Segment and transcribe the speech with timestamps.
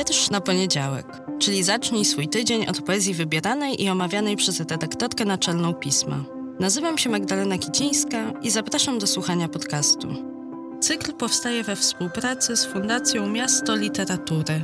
[0.00, 1.06] Wiersz na poniedziałek,
[1.38, 6.24] czyli zacznij swój tydzień od poezji wybieranej i omawianej przez redaktorkę naczelną pisma.
[6.60, 10.08] Nazywam się Magdalena Kicińska i zapraszam do słuchania podcastu.
[10.80, 14.62] Cykl powstaje we współpracy z Fundacją Miasto Literatury.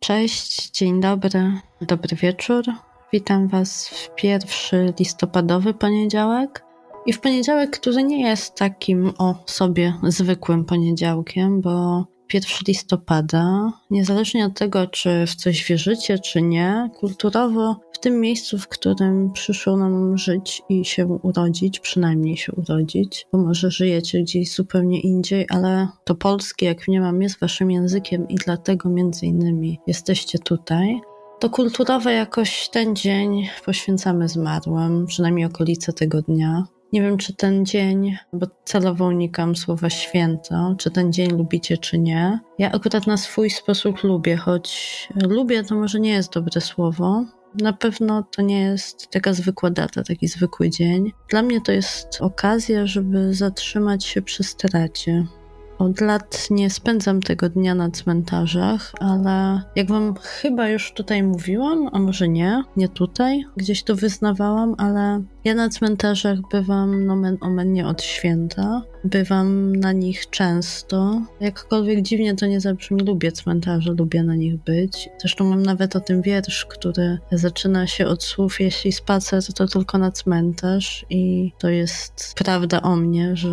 [0.00, 2.64] Cześć, dzień dobry, dobry wieczór.
[3.12, 6.67] Witam Was w pierwszy listopadowy poniedziałek.
[7.08, 14.46] I w poniedziałek, który nie jest takim o sobie zwykłym poniedziałkiem, bo 1 listopada, niezależnie
[14.46, 19.76] od tego, czy w coś wierzycie, czy nie, kulturowo w tym miejscu, w którym przyszło
[19.76, 25.88] nam żyć i się urodzić, przynajmniej się urodzić, bo może żyjecie gdzieś zupełnie indziej, ale
[26.04, 31.00] to polskie, jak nie mam, jest waszym językiem i dlatego między innymi jesteście tutaj
[31.40, 36.64] to kulturowo jakoś ten dzień poświęcamy zmarłym, przynajmniej okolice tego dnia.
[36.92, 41.98] Nie wiem, czy ten dzień, bo celowo unikam słowa święto, czy ten dzień lubicie, czy
[41.98, 42.40] nie.
[42.58, 47.24] Ja akurat na swój sposób lubię, choć lubię to może nie jest dobre słowo.
[47.54, 51.12] Na pewno to nie jest taka zwykła data, taki zwykły dzień.
[51.30, 55.26] Dla mnie to jest okazja, żeby zatrzymać się przy stracie,
[55.78, 61.88] od lat nie spędzam tego dnia na cmentarzach, ale jak wam chyba już tutaj mówiłam,
[61.92, 67.72] a może nie, nie tutaj, gdzieś to wyznawałam, ale ja na cmentarzach bywam nomen omen
[67.72, 68.82] nie od święta.
[69.04, 71.22] Bywam na nich często.
[71.40, 75.08] Jakkolwiek dziwnie to nie zabrzmi, lubię cmentarze, lubię na nich być.
[75.18, 79.98] Zresztą mam nawet o tym wiersz, który zaczyna się od słów jeśli spacer to tylko
[79.98, 83.48] na cmentarz i to jest prawda o mnie, że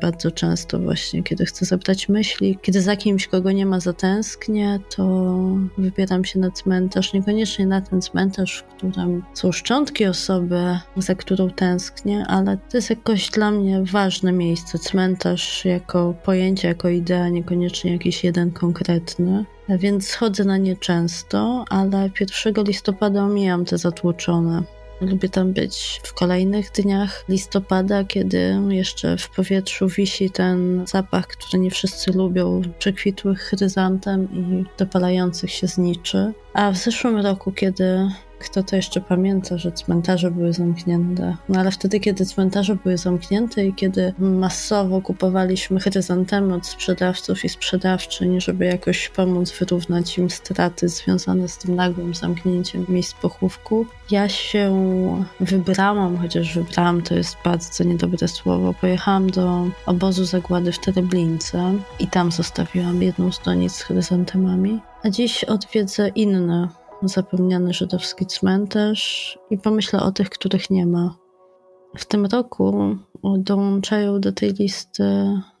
[0.00, 5.36] bardzo często właśnie kiedy chcę zabrać myśli, kiedy za kimś, kogo nie ma zatęsknię, to
[5.78, 11.50] wybieram się na cmentarz, niekoniecznie na ten cmentarz, w którym są szczątki osoby, za którą
[11.50, 14.78] tęsknię, ale to jest jakoś dla mnie ważne miejsce.
[14.96, 19.44] Cmentarz jako pojęcie, jako idea, niekoniecznie jakiś jeden konkretny.
[19.68, 24.62] Więc chodzę na nie często, ale 1 listopada omijam te zatłoczone.
[25.00, 31.62] Lubię tam być w kolejnych dniach listopada, kiedy jeszcze w powietrzu wisi ten zapach, który
[31.62, 36.32] nie wszyscy lubią, przekwitłych chryzantem i dopalających się zniczy.
[36.54, 38.08] A w zeszłym roku, kiedy
[38.38, 41.36] kto to jeszcze pamięta, że cmentarze były zamknięte?
[41.48, 47.48] No ale wtedy, kiedy cmentarze były zamknięte i kiedy masowo kupowaliśmy chryzantemy od sprzedawców i
[47.48, 54.28] sprzedawczyń, żeby jakoś pomóc wyrównać im straty związane z tym nagłym zamknięciem miejsc pochówku, ja
[54.28, 54.76] się
[55.40, 62.06] wybrałam, chociaż wybrałam to jest bardzo niedobre słowo, pojechałam do obozu zagłady w Tereblince i
[62.06, 64.80] tam zostawiłam jedną z donic z chryzantemami.
[65.02, 66.68] A dziś odwiedzę inne
[67.02, 71.16] zapomniany żydowski cmentarz i pomyślę o tych, których nie ma.
[71.96, 72.96] W tym roku
[73.38, 75.04] dołączają do tej listy,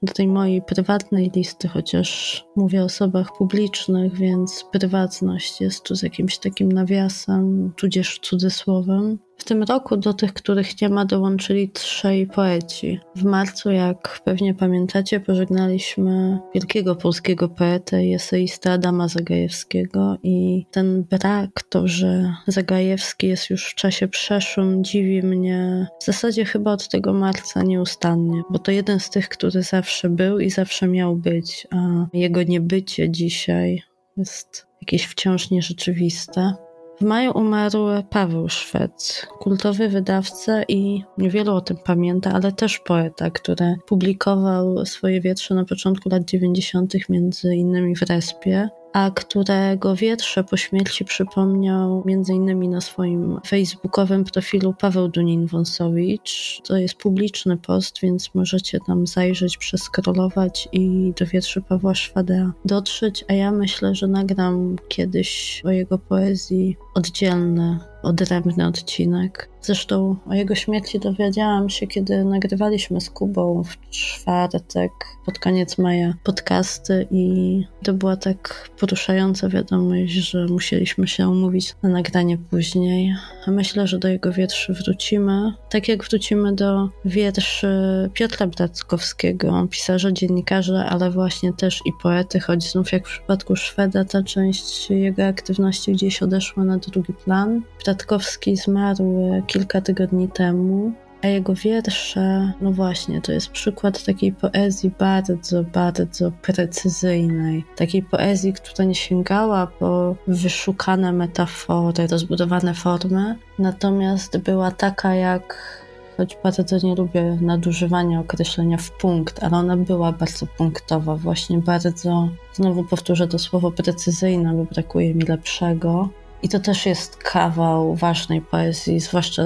[0.02, 6.02] do tej mojej prywatnej listy, chociaż mówię o osobach publicznych, więc prywatność jest tu z
[6.02, 9.18] jakimś takim nawiasem, tudzież cudzysłowem.
[9.36, 13.00] W tym roku do tych, których nie ma, dołączyli trzej poeci.
[13.16, 21.04] W marcu, jak pewnie pamiętacie, pożegnaliśmy wielkiego polskiego poetę i eseista Adama Zagajewskiego i ten
[21.04, 26.88] brak, to, że Zagajewski jest już w czasie przeszłym, dziwi mnie w zasadzie chyba od
[26.88, 31.66] tego marca nieustannie, bo to jeden z tych, który zawsze był i zawsze miał być,
[31.70, 33.82] a jego niebycie dzisiaj
[34.16, 36.54] jest jakieś wciąż nierzeczywiste.
[37.00, 37.78] W maju umarł
[38.10, 45.20] Paweł Szwed, kultowy wydawca i niewielu o tym pamięta, ale też poeta, który publikował swoje
[45.20, 52.04] wiersze na początku lat 90., między innymi w Respie a którego wiersze po śmierci przypomniał
[52.06, 52.70] m.in.
[52.70, 56.60] na swoim facebookowym profilu Paweł Dunin-Wąsowicz.
[56.64, 63.24] To jest publiczny post, więc możecie tam zajrzeć, przeskrolować i do wierszy Pawła Szwadea dotrzeć,
[63.28, 69.48] a ja myślę, że nagram kiedyś o jego poezji oddzielny odrębny odcinek.
[69.66, 74.92] Zresztą o jego śmierci dowiedziałam się, kiedy nagrywaliśmy z Kubą w czwartek
[75.24, 81.88] pod koniec maja podcasty i to była tak poruszająca wiadomość, że musieliśmy się umówić na
[81.88, 83.14] nagranie później.
[83.46, 87.68] Myślę, że do jego wierszy wrócimy, tak jak wrócimy do wierszy
[88.14, 94.04] Piotra Bratkowskiego, pisarza, dziennikarza, ale właśnie też i poety, choć znów jak w przypadku Szweda
[94.04, 97.62] ta część jego aktywności gdzieś odeszła na drugi plan.
[97.84, 100.92] Bratkowski zmarł kilka tygodni temu,
[101.22, 107.64] a jego wiersze, no właśnie, to jest przykład takiej poezji bardzo, bardzo precyzyjnej.
[107.76, 115.76] Takiej poezji, która nie sięgała po wyszukane metafory, rozbudowane formy, natomiast była taka jak
[116.16, 122.28] choć bardzo nie lubię nadużywania określenia w punkt, ale ona była bardzo punktowa, właśnie bardzo,
[122.52, 126.08] znowu powtórzę to słowo precyzyjna, bo brakuje mi lepszego.
[126.42, 129.42] I to też jest kawał ważnej poezji, zwłaszcza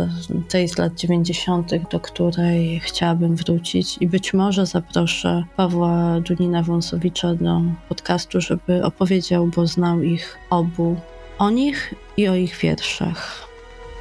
[0.48, 3.96] tej z lat 90., do której chciałabym wrócić.
[4.00, 10.96] I być może zaproszę Pawła Dunina-Wąsowicza do podcastu, żeby opowiedział, bo znał ich obu,
[11.38, 13.48] o nich i o ich wierszach.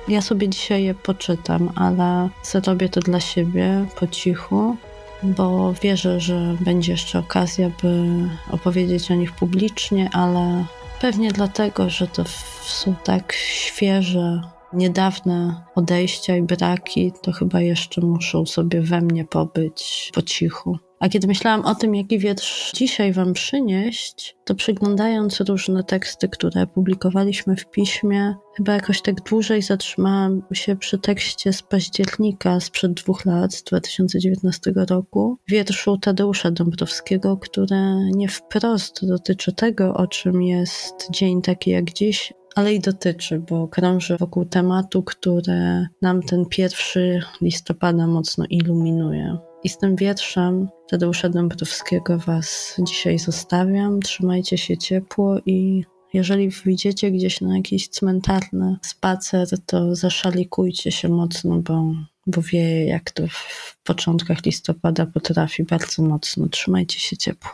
[0.07, 4.75] Ja sobie dzisiaj je poczytam, ale zrobię to dla siebie po cichu,
[5.23, 8.05] bo wierzę, że będzie jeszcze okazja, by
[8.51, 10.65] opowiedzieć o nich publicznie, ale
[11.01, 12.23] pewnie dlatego, że to
[12.61, 14.41] są tak świeże,
[14.73, 20.77] niedawne odejścia i braki, to chyba jeszcze muszą sobie we mnie pobyć po cichu.
[20.99, 26.67] A kiedy myślałam o tym, jaki wiersz dzisiaj Wam przynieść, to przyglądając różne teksty, które
[26.67, 33.25] publikowaliśmy w piśmie, chyba jakoś tak dłużej zatrzymałam się przy tekście z października sprzed dwóch
[33.25, 41.07] lat, z 2019 roku, wierszu Tadeusza Dąbrowskiego, który nie wprost dotyczy tego, o czym jest
[41.11, 47.21] dzień taki jak dziś, ale i dotyczy, bo krąży wokół tematu, który nam ten pierwszy
[47.41, 49.37] listopada mocno iluminuje.
[49.63, 53.99] I z tym wietrzem Tadeusza Dąbrowskiego Was dzisiaj zostawiam.
[53.99, 61.57] Trzymajcie się ciepło i jeżeli wyjdziecie gdzieś na jakiś cmentarny spacer, to zaszalikujcie się mocno,
[61.57, 61.93] bo,
[62.27, 66.47] bo wieje jak to w początkach listopada potrafi bardzo mocno.
[66.47, 67.51] Trzymajcie się ciepło.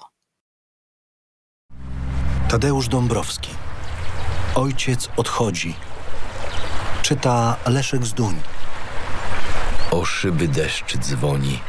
[2.49, 3.49] Tadeusz Dąbrowski.
[4.55, 5.75] Ojciec odchodzi.
[7.01, 8.35] Czyta Leszek Zduń.
[9.91, 11.59] O szyby deszcz dzwoni.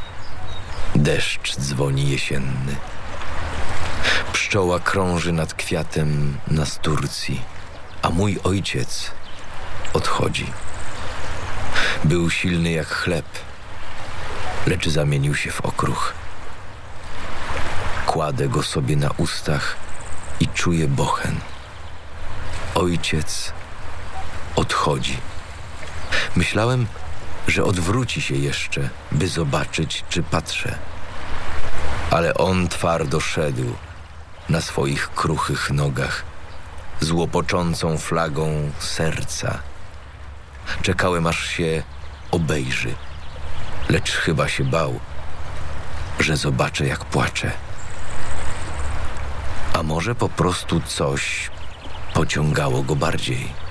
[0.95, 2.75] Deszcz dzwoni jesienny.
[4.33, 7.41] Pszczoła krąży nad kwiatem na Turcji,
[8.01, 9.11] a mój ojciec
[9.93, 10.45] odchodzi.
[12.03, 13.25] Był silny jak chleb,
[14.67, 16.13] lecz zamienił się w okruch.
[18.05, 19.75] Kładę go sobie na ustach
[20.39, 21.39] i czuję bochen.
[22.75, 23.53] Ojciec
[24.55, 25.17] odchodzi.
[26.35, 26.87] Myślałem,
[27.47, 30.77] że odwróci się jeszcze, by zobaczyć, czy patrzę.
[32.11, 33.75] Ale on twardo szedł
[34.49, 36.23] na swoich kruchych nogach,
[36.99, 39.59] z łopoczącą flagą serca.
[40.81, 41.83] Czekałem, aż się
[42.31, 42.95] obejrzy,
[43.89, 44.99] lecz chyba się bał,
[46.19, 47.51] że zobaczę, jak płacze.
[49.73, 51.49] A może po prostu coś
[52.17, 53.66] pociągało go bardziej.